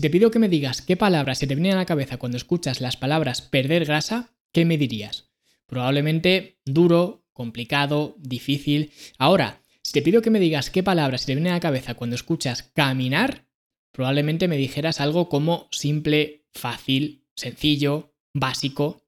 [0.00, 2.38] Si te pido que me digas qué palabras se te vienen a la cabeza cuando
[2.38, 5.28] escuchas las palabras perder grasa, ¿qué me dirías?
[5.66, 8.92] Probablemente duro, complicado, difícil.
[9.18, 11.96] Ahora, si te pido que me digas qué palabras se te vienen a la cabeza
[11.96, 13.46] cuando escuchas caminar,
[13.92, 19.06] probablemente me dijeras algo como simple, fácil, sencillo, básico.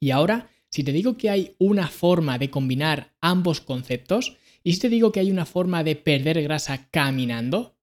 [0.00, 4.80] Y ahora, si te digo que hay una forma de combinar ambos conceptos, y si
[4.80, 7.78] te digo que hay una forma de perder grasa caminando,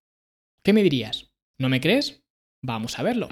[0.62, 1.32] ¿qué me dirías?
[1.58, 2.23] ¿No me crees?
[2.66, 3.28] Vamos a verlo.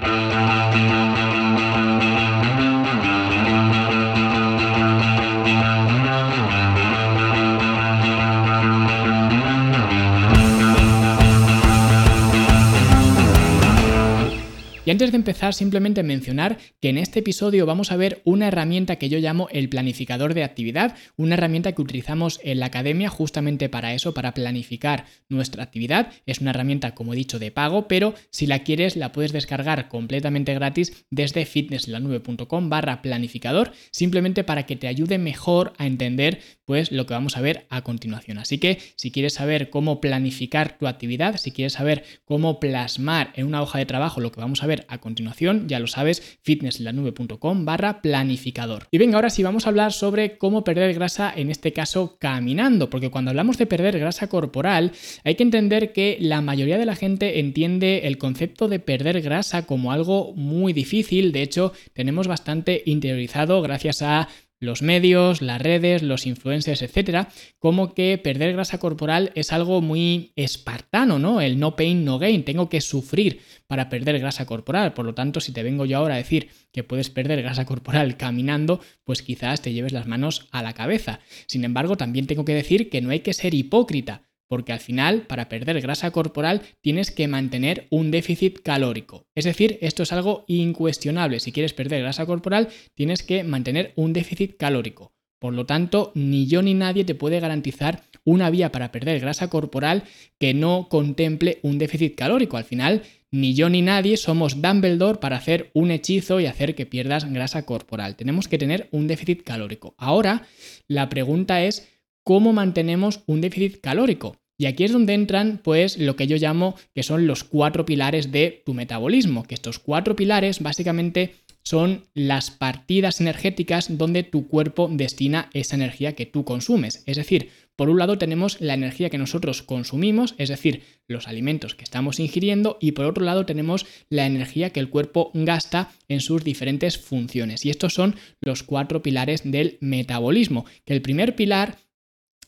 [14.92, 19.08] Antes de empezar, simplemente mencionar que en este episodio vamos a ver una herramienta que
[19.08, 23.94] yo llamo el planificador de actividad, una herramienta que utilizamos en la academia justamente para
[23.94, 26.12] eso, para planificar nuestra actividad.
[26.26, 29.88] Es una herramienta, como he dicho, de pago, pero si la quieres la puedes descargar
[29.88, 36.92] completamente gratis desde fitnesslanube.com barra planificador, simplemente para que te ayude mejor a entender pues
[36.92, 38.38] lo que vamos a ver a continuación.
[38.38, 43.48] Así que si quieres saber cómo planificar tu actividad, si quieres saber cómo plasmar en
[43.48, 47.66] una hoja de trabajo lo que vamos a ver a continuación, ya lo sabes, fitnesslanube.com
[47.66, 48.88] barra planificador.
[48.92, 52.90] Y venga, ahora sí vamos a hablar sobre cómo perder grasa, en este caso caminando,
[52.90, 54.92] porque cuando hablamos de perder grasa corporal,
[55.24, 59.66] hay que entender que la mayoría de la gente entiende el concepto de perder grasa
[59.66, 64.28] como algo muy difícil, de hecho tenemos bastante interiorizado gracias a
[64.62, 70.32] los medios, las redes, los influencers, etcétera, como que perder grasa corporal es algo muy
[70.36, 71.42] espartano, ¿no?
[71.42, 72.46] El no pain, no gain.
[72.46, 74.94] Tengo que sufrir para perder grasa corporal.
[74.94, 78.18] Por lo tanto, si te vengo yo ahora a decir que puedes perder grasa corporal
[78.18, 81.20] caminando, pues quizás te lleves las manos a la cabeza.
[81.48, 85.22] Sin embargo, también tengo que decir que no hay que ser hipócrita porque al final
[85.22, 89.26] para perder grasa corporal tienes que mantener un déficit calórico.
[89.34, 91.40] Es decir, esto es algo incuestionable.
[91.40, 95.14] Si quieres perder grasa corporal, tienes que mantener un déficit calórico.
[95.40, 99.50] Por lo tanto, ni yo ni nadie te puede garantizar una vía para perder grasa
[99.50, 100.04] corporal
[100.38, 102.58] que no contemple un déficit calórico.
[102.58, 106.86] Al final, ni yo ni nadie somos Dumbledore para hacer un hechizo y hacer que
[106.86, 108.18] pierdas grasa corporal.
[108.18, 109.96] Tenemos que tener un déficit calórico.
[109.98, 110.46] Ahora,
[110.90, 111.88] la pregunta es,
[112.26, 114.41] ¿cómo mantenemos un déficit calórico?
[114.62, 118.32] Y aquí es donde entran, pues, lo que yo llamo que son los cuatro pilares
[118.32, 121.34] de tu metabolismo, que estos cuatro pilares básicamente
[121.64, 127.02] son las partidas energéticas donde tu cuerpo destina esa energía que tú consumes.
[127.08, 131.74] Es decir, por un lado tenemos la energía que nosotros consumimos, es decir, los alimentos
[131.74, 136.20] que estamos ingiriendo, y por otro lado tenemos la energía que el cuerpo gasta en
[136.20, 137.66] sus diferentes funciones.
[137.66, 141.80] Y estos son los cuatro pilares del metabolismo, que el primer pilar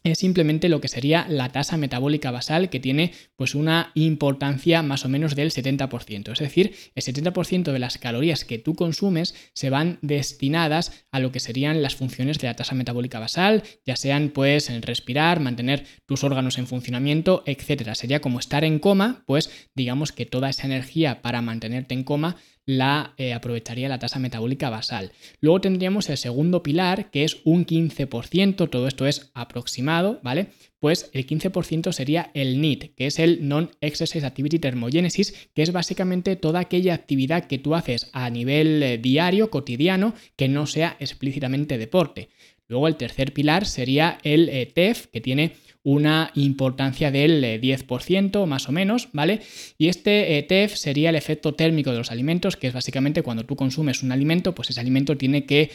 [0.03, 5.05] es simplemente lo que sería la tasa metabólica basal que tiene pues una importancia más
[5.05, 6.31] o menos del 70%.
[6.33, 11.31] Es decir, el 70% de las calorías que tú consumes se van destinadas a lo
[11.31, 16.23] que serían las funciones de la tasa metabólica basal, ya sean pues respirar, mantener tus
[16.23, 17.95] órganos en funcionamiento, etcétera.
[17.95, 22.35] Sería como estar en coma, pues digamos que toda esa energía para mantenerte en coma
[22.65, 25.11] la eh, aprovecharía la tasa metabólica basal.
[25.41, 30.47] Luego tendríamos el segundo pilar, que es un 15%, todo esto es aproximado, ¿vale?
[30.79, 36.35] Pues el 15% sería el NEAT, que es el Non-Exercise Activity Thermogenesis, que es básicamente
[36.35, 41.77] toda aquella actividad que tú haces a nivel eh, diario, cotidiano, que no sea explícitamente
[41.77, 42.29] deporte.
[42.73, 45.51] Luego el tercer pilar sería el eh, TEF, que tiene
[45.83, 49.41] una importancia del 10% eh, más o menos, ¿vale?
[49.77, 53.55] Y este TEF sería el efecto térmico de los alimentos, que es básicamente cuando tú
[53.55, 55.69] consumes un alimento, pues ese alimento tiene que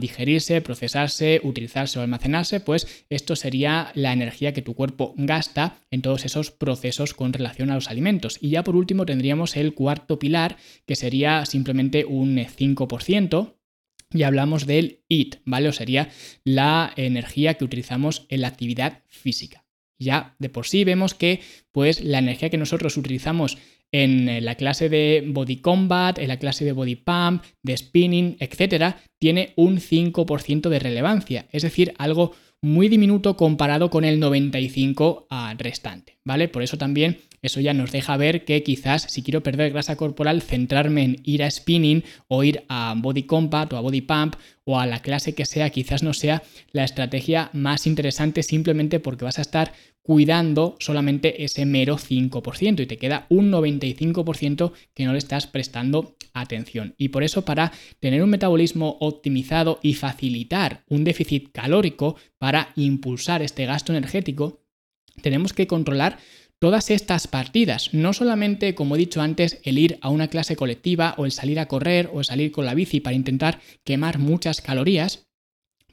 [0.00, 6.00] digerirse, procesarse, utilizarse o almacenarse, pues esto sería la energía que tu cuerpo gasta en
[6.00, 8.38] todos esos procesos con relación a los alimentos.
[8.40, 13.59] Y ya por último tendríamos el cuarto pilar, que sería simplemente un 5%,
[14.12, 15.68] y hablamos del IT, ¿vale?
[15.68, 16.10] O sería
[16.44, 19.64] la energía que utilizamos en la actividad física.
[19.98, 21.40] Ya de por sí vemos que
[21.72, 23.58] pues la energía que nosotros utilizamos
[23.92, 29.02] en la clase de body combat, en la clase de body pump, de spinning, etcétera,
[29.18, 35.28] tiene un 5% de relevancia, es decir, algo muy diminuto comparado con el 95
[35.58, 36.48] restante, ¿vale?
[36.48, 40.42] Por eso también eso ya nos deja ver que quizás si quiero perder grasa corporal,
[40.42, 44.78] centrarme en ir a spinning o ir a body combat o a body pump o
[44.78, 46.42] a la clase que sea, quizás no sea
[46.72, 49.72] la estrategia más interesante simplemente porque vas a estar
[50.02, 56.16] cuidando solamente ese mero 5% y te queda un 95% que no le estás prestando
[56.32, 56.94] atención.
[56.96, 63.42] Y por eso para tener un metabolismo optimizado y facilitar un déficit calórico para impulsar
[63.42, 64.62] este gasto energético,
[65.22, 66.18] tenemos que controlar
[66.58, 71.14] todas estas partidas, no solamente, como he dicho antes, el ir a una clase colectiva
[71.16, 74.60] o el salir a correr o el salir con la bici para intentar quemar muchas
[74.60, 75.29] calorías,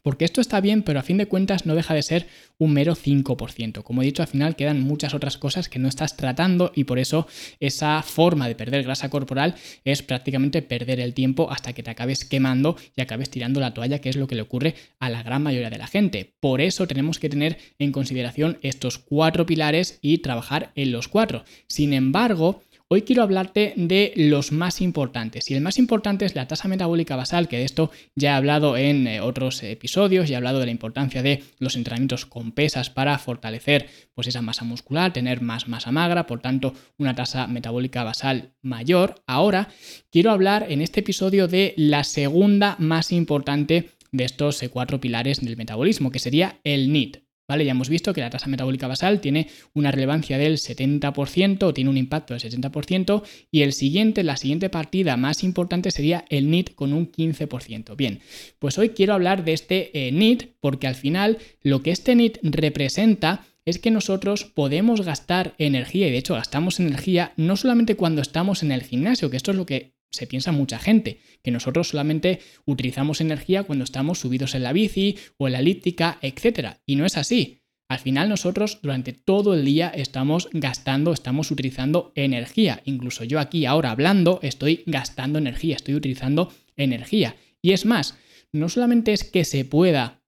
[0.07, 2.27] porque esto está bien, pero a fin de cuentas no deja de ser
[2.57, 3.83] un mero 5%.
[3.83, 6.97] Como he dicho, al final quedan muchas otras cosas que no estás tratando y por
[6.97, 7.27] eso
[7.59, 12.23] esa forma de perder grasa corporal es prácticamente perder el tiempo hasta que te acabes
[12.23, 15.43] quemando y acabes tirando la toalla, que es lo que le ocurre a la gran
[15.43, 16.35] mayoría de la gente.
[16.39, 21.43] Por eso tenemos que tener en consideración estos cuatro pilares y trabajar en los cuatro.
[21.67, 26.47] Sin embargo, Hoy quiero hablarte de los más importantes y el más importante es la
[26.47, 30.37] tasa metabólica basal, que de esto ya he hablado en eh, otros episodios, ya he
[30.37, 35.11] hablado de la importancia de los entrenamientos con pesas para fortalecer pues esa masa muscular,
[35.11, 39.15] tener más masa magra, por tanto una tasa metabólica basal mayor.
[39.27, 39.67] Ahora
[40.09, 45.41] quiero hablar en este episodio de la segunda más importante de estos eh, cuatro pilares
[45.41, 47.63] del metabolismo, que sería el NIT, ¿Vale?
[47.63, 51.89] Ya hemos visto que la tasa metabólica basal tiene una relevancia del 70% o tiene
[51.89, 56.75] un impacto del 70% y el siguiente, la siguiente partida más importante sería el NIT
[56.75, 57.95] con un 15%.
[57.95, 58.19] Bien,
[58.59, 62.39] pues hoy quiero hablar de este eh, NIT porque al final lo que este NIT
[62.43, 68.21] representa es que nosotros podemos gastar energía y de hecho gastamos energía no solamente cuando
[68.21, 71.89] estamos en el gimnasio, que esto es lo que se piensa mucha gente, que nosotros
[71.89, 76.77] solamente utilizamos energía cuando estamos subidos en la bici o en la elíptica, etc.
[76.85, 77.61] Y no es así.
[77.89, 82.81] Al final nosotros durante todo el día estamos gastando, estamos utilizando energía.
[82.83, 87.37] Incluso yo aquí ahora hablando estoy gastando energía, estoy utilizando energía.
[87.61, 88.15] Y es más,
[88.51, 90.21] no solamente es que se pueda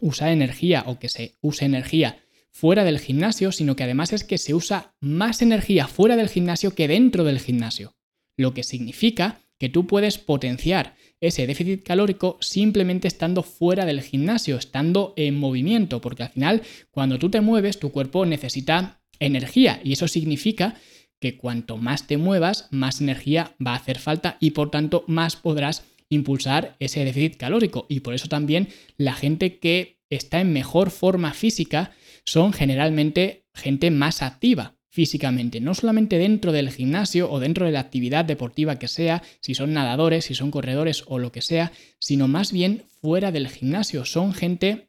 [0.00, 2.18] usar energía o que se use energía
[2.50, 6.74] fuera del gimnasio, sino que además es que se usa más energía fuera del gimnasio
[6.74, 7.95] que dentro del gimnasio
[8.36, 14.56] lo que significa que tú puedes potenciar ese déficit calórico simplemente estando fuera del gimnasio,
[14.56, 19.92] estando en movimiento, porque al final cuando tú te mueves tu cuerpo necesita energía y
[19.92, 20.74] eso significa
[21.20, 25.36] que cuanto más te muevas, más energía va a hacer falta y por tanto más
[25.36, 27.86] podrás impulsar ese déficit calórico.
[27.88, 28.68] Y por eso también
[28.98, 31.92] la gente que está en mejor forma física
[32.24, 37.80] son generalmente gente más activa, físicamente, no solamente dentro del gimnasio o dentro de la
[37.80, 42.28] actividad deportiva que sea, si son nadadores, si son corredores o lo que sea, sino
[42.28, 44.06] más bien fuera del gimnasio.
[44.06, 44.88] Son gente,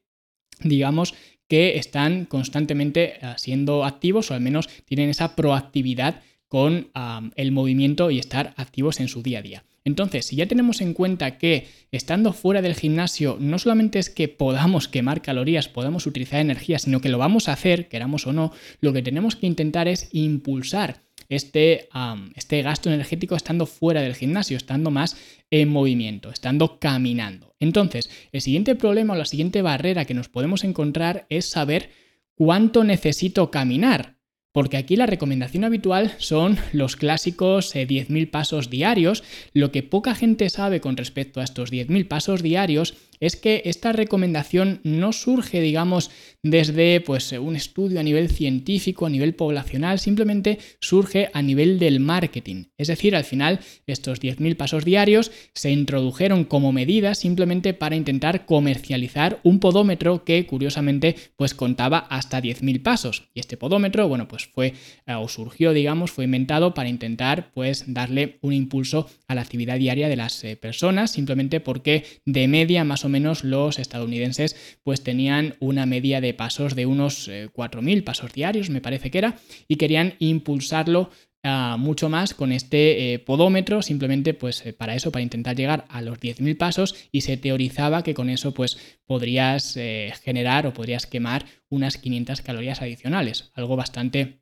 [0.61, 1.13] digamos,
[1.49, 6.89] que están constantemente eh, siendo activos o al menos tienen esa proactividad con
[7.35, 9.65] el movimiento y estar activos en su día a día.
[9.87, 14.27] Entonces, si ya tenemos en cuenta que estando fuera del gimnasio no solamente es que
[14.27, 18.51] podamos quemar calorías, podamos utilizar energía, sino que lo vamos a hacer, queramos o no,
[18.81, 21.87] lo que tenemos que intentar es impulsar este,
[22.35, 25.15] este gasto energético estando fuera del gimnasio, estando más
[25.51, 27.55] en movimiento, estando caminando.
[27.61, 31.91] Entonces, el siguiente problema o la siguiente barrera que nos podemos encontrar es saber
[32.35, 34.16] cuánto necesito caminar.
[34.57, 39.23] Porque aquí la recomendación habitual son los clásicos 10.000 eh, pasos diarios.
[39.53, 43.91] Lo que poca gente sabe con respecto a estos 10.000 pasos diarios es que esta
[43.93, 46.11] recomendación no surge, digamos,
[46.43, 51.99] desde pues, un estudio a nivel científico, a nivel poblacional, simplemente surge a nivel del
[51.99, 52.65] marketing.
[52.77, 58.45] Es decir, al final estos 10.000 pasos diarios se introdujeron como medida simplemente para intentar
[58.45, 63.29] comercializar un podómetro que curiosamente pues contaba hasta 10.000 pasos.
[63.33, 64.73] Y este podómetro, bueno, pues fue
[65.05, 69.77] eh, o surgió, digamos, fue inventado para intentar pues darle un impulso a la actividad
[69.77, 75.03] diaria de las eh, personas, simplemente porque de media más o menos los estadounidenses pues
[75.03, 79.37] tenían una media de pasos de unos 4.000 eh, pasos diarios, me parece que era,
[79.67, 81.09] y querían impulsarlo
[81.43, 85.85] ah, mucho más con este eh, podómetro, simplemente pues eh, para eso, para intentar llegar
[85.89, 89.77] a los 10.000 pasos y se teorizaba que con eso pues podrías
[90.23, 94.41] generar o podrías quemar unas 500 calorías adicionales, algo bastante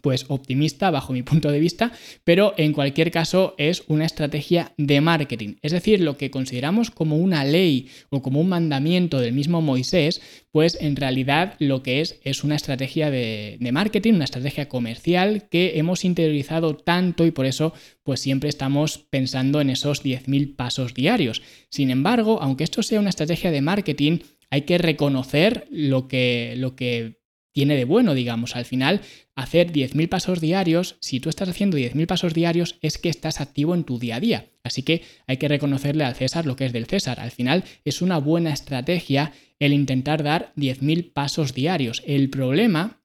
[0.00, 1.92] pues optimista bajo mi punto de vista,
[2.24, 5.56] pero en cualquier caso es una estrategia de marketing.
[5.62, 10.20] Es decir, lo que consideramos como una ley o como un mandamiento del mismo Moisés,
[10.50, 15.48] pues en realidad lo que es es una estrategia de, de marketing, una estrategia comercial
[15.48, 17.72] que hemos interiorizado tanto y por eso
[18.02, 21.42] pues siempre estamos pensando en esos 10.000 pasos diarios.
[21.70, 24.18] Sin embargo, aunque esto sea una estrategia de marketing,
[24.50, 27.21] hay que reconocer lo que, lo que
[27.52, 28.56] tiene de bueno, digamos.
[28.56, 29.02] Al final,
[29.34, 33.74] hacer 10.000 pasos diarios, si tú estás haciendo 10.000 pasos diarios, es que estás activo
[33.74, 34.50] en tu día a día.
[34.64, 37.20] Así que hay que reconocerle al César lo que es del César.
[37.20, 42.02] Al final, es una buena estrategia el intentar dar 10.000 pasos diarios.
[42.06, 43.02] El problema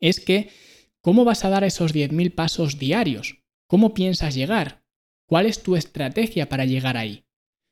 [0.00, 0.50] es que,
[1.00, 3.42] ¿cómo vas a dar esos 10.000 pasos diarios?
[3.66, 4.82] ¿Cómo piensas llegar?
[5.26, 7.24] ¿Cuál es tu estrategia para llegar ahí?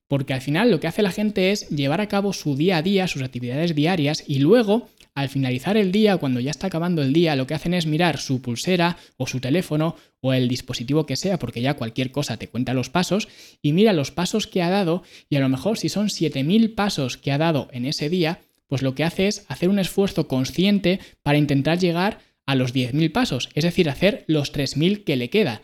[0.08, 2.82] Porque al final lo que hace la gente es llevar a cabo su día a
[2.82, 7.12] día, sus actividades diarias y luego al finalizar el día, cuando ya está acabando el
[7.12, 11.16] día, lo que hacen es mirar su pulsera o su teléfono o el dispositivo que
[11.16, 13.28] sea, porque ya cualquier cosa te cuenta los pasos,
[13.62, 17.16] y mira los pasos que ha dado y a lo mejor si son 7.000 pasos
[17.16, 21.00] que ha dado en ese día, pues lo que hace es hacer un esfuerzo consciente
[21.22, 25.62] para intentar llegar a los 10.000 pasos, es decir, hacer los 3.000 que le queda.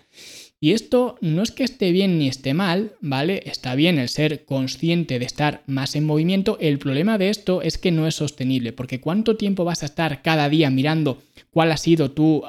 [0.58, 3.42] Y esto no es que esté bien ni esté mal, ¿vale?
[3.44, 6.56] Está bien el ser consciente de estar más en movimiento.
[6.60, 10.22] El problema de esto es que no es sostenible, porque ¿cuánto tiempo vas a estar
[10.22, 12.42] cada día mirando cuál ha sido tu,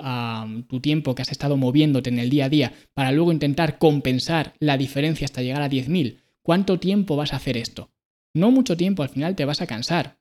[0.69, 4.53] tu tiempo que has estado moviéndote en el día a día para luego intentar compensar
[4.59, 6.19] la diferencia hasta llegar a 10.000?
[6.41, 7.91] ¿Cuánto tiempo vas a hacer esto?
[8.33, 10.17] No mucho tiempo, al final te vas a cansar.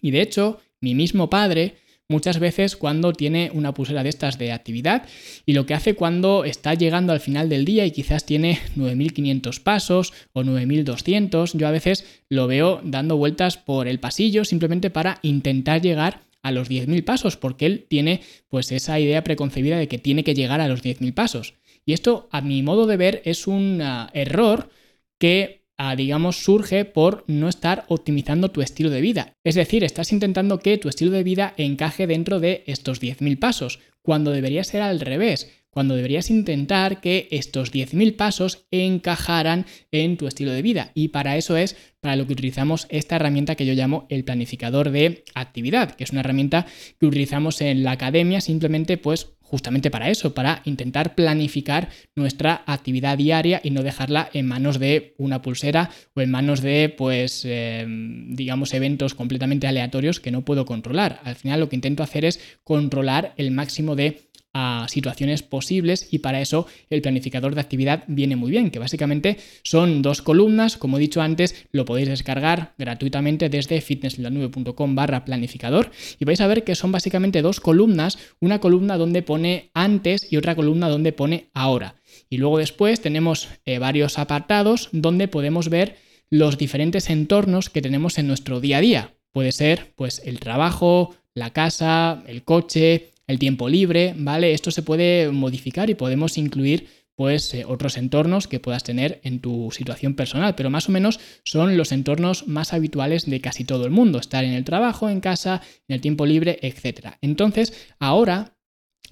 [0.00, 1.76] Y de hecho, mi mismo padre
[2.08, 5.08] muchas veces cuando tiene una pulsera de estas de actividad
[5.46, 9.60] y lo que hace cuando está llegando al final del día y quizás tiene 9500
[9.60, 15.18] pasos o 9200, yo a veces lo veo dando vueltas por el pasillo simplemente para
[15.22, 19.98] intentar llegar a los 10.000 pasos, porque él tiene pues esa idea preconcebida de que
[19.98, 21.54] tiene que llegar a los 10.000 pasos.
[21.84, 24.70] Y esto, a mi modo de ver, es un ah, error
[25.18, 25.61] que
[25.96, 29.34] digamos, surge por no estar optimizando tu estilo de vida.
[29.44, 33.80] Es decir, estás intentando que tu estilo de vida encaje dentro de estos 10.000 pasos,
[34.02, 40.26] cuando debería ser al revés, cuando deberías intentar que estos 10.000 pasos encajaran en tu
[40.26, 40.92] estilo de vida.
[40.94, 44.90] Y para eso es para lo que utilizamos esta herramienta que yo llamo el planificador
[44.90, 46.66] de actividad, que es una herramienta
[47.00, 53.18] que utilizamos en la academia simplemente pues justamente para eso, para intentar planificar nuestra actividad
[53.18, 57.84] diaria y no dejarla en manos de una pulsera o en manos de, pues, eh,
[58.30, 61.20] digamos, eventos completamente aleatorios que no puedo controlar.
[61.24, 66.18] Al final lo que intento hacer es controlar el máximo de a situaciones posibles y
[66.18, 70.96] para eso el planificador de actividad viene muy bien, que básicamente son dos columnas, como
[70.96, 76.64] he dicho antes, lo podéis descargar gratuitamente desde fitnesslanube.com barra planificador y vais a ver
[76.64, 81.48] que son básicamente dos columnas, una columna donde pone antes y otra columna donde pone
[81.54, 81.96] ahora.
[82.28, 85.96] Y luego después tenemos eh, varios apartados donde podemos ver
[86.30, 89.14] los diferentes entornos que tenemos en nuestro día a día.
[89.32, 94.52] Puede ser pues el trabajo, la casa, el coche, el tiempo libre, ¿vale?
[94.52, 99.40] Esto se puede modificar y podemos incluir pues eh, otros entornos que puedas tener en
[99.40, 103.84] tu situación personal, pero más o menos son los entornos más habituales de casi todo
[103.84, 107.14] el mundo, estar en el trabajo, en casa, en el tiempo libre, etc.
[107.20, 108.56] Entonces, ahora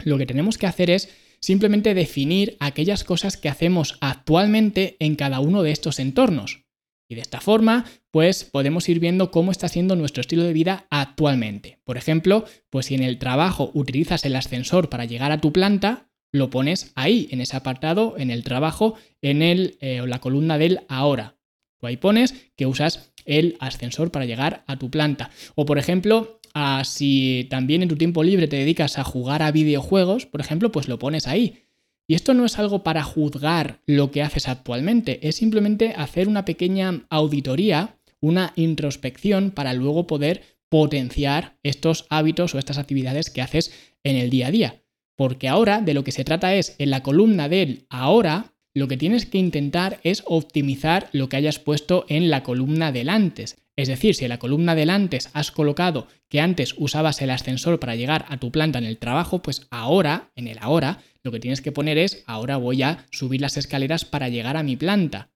[0.04, 5.40] lo que tenemos que hacer es simplemente definir aquellas cosas que hacemos actualmente en cada
[5.40, 6.64] uno de estos entornos.
[7.10, 10.86] Y de esta forma, pues podemos ir viendo cómo está siendo nuestro estilo de vida
[10.90, 11.80] actualmente.
[11.82, 16.08] Por ejemplo, pues si en el trabajo utilizas el ascensor para llegar a tu planta,
[16.30, 20.82] lo pones ahí, en ese apartado, en el trabajo, en el, eh, la columna del
[20.88, 21.36] ahora.
[21.80, 25.30] Tú ahí pones que usas el ascensor para llegar a tu planta.
[25.56, 26.40] O por ejemplo,
[26.84, 30.86] si también en tu tiempo libre te dedicas a jugar a videojuegos, por ejemplo, pues
[30.86, 31.64] lo pones ahí.
[32.10, 36.44] Y esto no es algo para juzgar lo que haces actualmente, es simplemente hacer una
[36.44, 43.72] pequeña auditoría, una introspección para luego poder potenciar estos hábitos o estas actividades que haces
[44.02, 44.82] en el día a día.
[45.16, 48.96] Porque ahora de lo que se trata es, en la columna del ahora, lo que
[48.96, 53.62] tienes que intentar es optimizar lo que hayas puesto en la columna del antes.
[53.76, 57.78] Es decir, si en la columna del antes has colocado que antes usabas el ascensor
[57.78, 61.40] para llegar a tu planta en el trabajo, pues ahora, en el ahora, lo que
[61.40, 65.30] tienes que poner es, ahora voy a subir las escaleras para llegar a mi planta.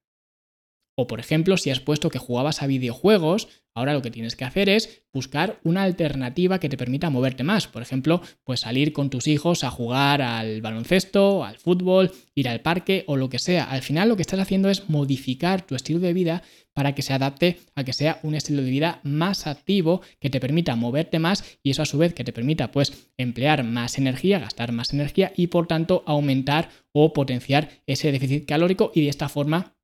[0.95, 4.45] O por ejemplo, si has puesto que jugabas a videojuegos, ahora lo que tienes que
[4.45, 7.67] hacer es buscar una alternativa que te permita moverte más.
[7.67, 12.61] Por ejemplo, pues salir con tus hijos a jugar al baloncesto, al fútbol, ir al
[12.61, 13.65] parque o lo que sea.
[13.65, 17.13] Al final lo que estás haciendo es modificar tu estilo de vida para que se
[17.13, 21.57] adapte a que sea un estilo de vida más activo, que te permita moverte más
[21.61, 25.33] y eso a su vez que te permita pues emplear más energía, gastar más energía
[25.35, 29.74] y por tanto aumentar o potenciar ese déficit calórico y de esta forma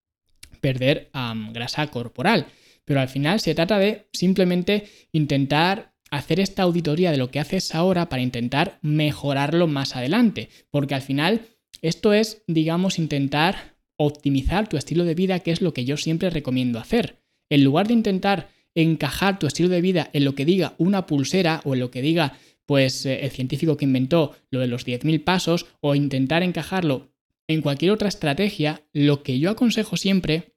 [0.61, 1.09] perder
[1.51, 2.47] grasa corporal.
[2.85, 7.73] Pero al final se trata de simplemente intentar hacer esta auditoría de lo que haces
[7.73, 10.49] ahora para intentar mejorarlo más adelante.
[10.69, 11.47] Porque al final
[11.81, 16.29] esto es, digamos, intentar optimizar tu estilo de vida, que es lo que yo siempre
[16.29, 17.21] recomiendo hacer.
[17.49, 21.61] En lugar de intentar encajar tu estilo de vida en lo que diga una pulsera
[21.65, 25.23] o en lo que diga pues eh, el científico que inventó lo de los 10.000
[25.23, 27.11] pasos o intentar encajarlo
[27.47, 30.50] en cualquier otra estrategia, lo que yo aconsejo siempre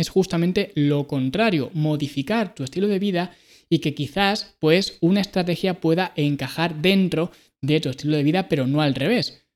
[0.00, 3.36] es justamente lo contrario, modificar tu estilo de vida
[3.68, 7.30] y que quizás pues una estrategia pueda encajar dentro
[7.62, 9.46] de tu estilo de vida, pero no al revés.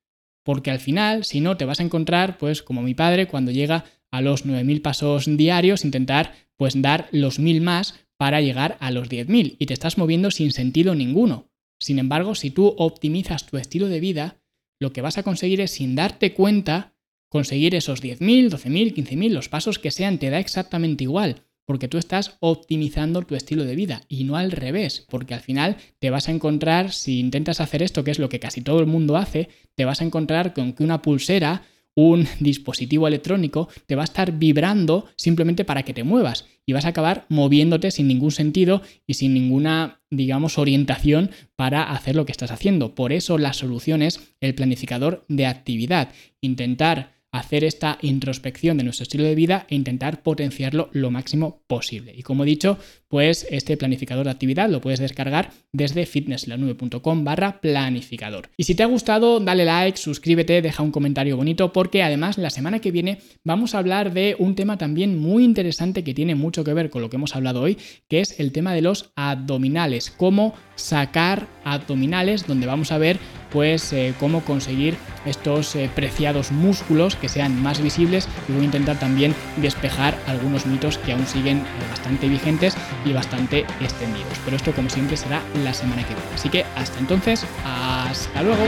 [0.45, 3.85] Porque al final, si no, te vas a encontrar, pues como mi padre, cuando llega
[4.13, 9.09] a los 9.000 pasos diarios, intentar pues dar los 1.000 más para llegar a los
[9.09, 11.49] 10.000 y te estás moviendo sin sentido ninguno.
[11.81, 14.37] Sin embargo, si tú optimizas tu estilo de vida,
[14.81, 16.94] lo que vas a conseguir es, sin darte cuenta,
[17.35, 21.99] conseguir esos 10.000, 12.000, 15.000, los pasos que sean, te da exactamente igual, porque tú
[21.99, 26.29] estás optimizando tu estilo de vida y no al revés, porque al final te vas
[26.29, 29.49] a encontrar, si intentas hacer esto, que es lo que casi todo el mundo hace,
[29.75, 31.63] te vas a encontrar con que una pulsera
[31.97, 36.85] un dispositivo electrónico te va a estar vibrando simplemente para que te muevas y vas
[36.85, 42.33] a acabar moviéndote sin ningún sentido y sin ninguna, digamos, orientación para hacer lo que
[42.33, 42.95] estás haciendo.
[42.95, 46.11] Por eso la solución es el planificador de actividad.
[46.41, 52.15] Intentar hacer esta introspección de nuestro estilo de vida e intentar potenciarlo lo máximo posible.
[52.17, 57.61] Y como he dicho, pues este planificador de actividad lo puedes descargar desde fitnesslanube.com barra
[57.61, 58.51] planificador.
[58.57, 62.51] Y si te ha gustado, dale like, suscríbete, deja un comentario bonito porque además la
[62.51, 66.63] semana que viene vamos a hablar de un tema también muy interesante que tiene mucho
[66.63, 70.13] que ver con lo que hemos hablado hoy, que es el tema de los abdominales,
[70.13, 73.19] cómo sacar abdominales, donde vamos a ver
[73.55, 78.65] pues eh, cómo conseguir estos eh, preciados músculos que sean más visibles y voy a
[78.65, 84.39] intentar también despejar algunos mitos que aún siguen bastante vigentes y bastante extendidos.
[84.45, 86.35] Pero esto como siempre será la semana que viene.
[86.35, 88.65] Así que hasta entonces, hasta luego.